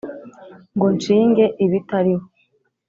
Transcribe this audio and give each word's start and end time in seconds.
ngo 0.75 0.87
nshinge 0.95 1.45
ibitariho; 1.65 2.25